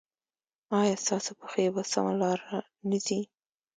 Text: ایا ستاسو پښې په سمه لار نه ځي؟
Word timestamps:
ایا 0.79 0.95
ستاسو 1.03 1.31
پښې 1.39 1.65
په 1.75 1.81
سمه 1.91 2.13
لار 2.21 2.39
نه 2.89 2.97
ځي؟ 3.05 3.19